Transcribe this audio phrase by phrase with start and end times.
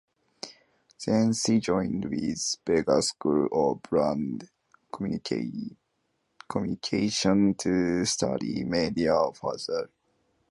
[1.05, 4.49] Then she joined with Vega School of Brand
[4.91, 5.77] Communication
[7.53, 9.91] to study media further.